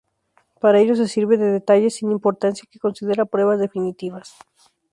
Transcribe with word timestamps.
Para 0.59 0.79
ello 0.79 0.95
se 0.95 1.07
sirve 1.07 1.37
de 1.37 1.51
detalles 1.51 1.93
sin 1.97 2.09
importancia 2.09 2.67
que 2.71 2.79
considera 2.79 3.25
pruebas 3.25 3.59
definitivas. 3.59 4.33